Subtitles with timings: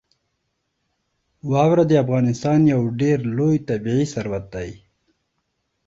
[1.51, 4.71] واوره د افغانستان یو ډېر لوی طبعي ثروت دی.